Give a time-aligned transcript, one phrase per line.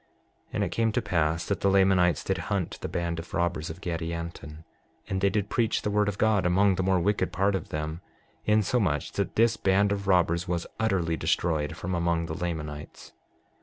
[0.01, 0.07] 6:37
[0.53, 3.81] And it came to pass that the Lamanites did hunt the band of robbers of
[3.81, 4.63] Gadianton;
[5.07, 8.01] and they did preach the word of God among the more wicked part of them,
[8.43, 13.13] insomuch that this band of robbers was utterly destroyed from among the Lamanites.